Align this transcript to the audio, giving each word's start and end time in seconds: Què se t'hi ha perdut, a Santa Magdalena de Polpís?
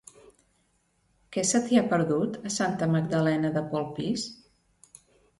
Què 1.35 1.41
se 1.49 1.59
t'hi 1.65 1.77
ha 1.81 1.83
perdut, 1.91 2.39
a 2.49 2.51
Santa 2.55 2.87
Magdalena 2.93 3.51
de 3.59 3.63
Polpís? 3.75 4.25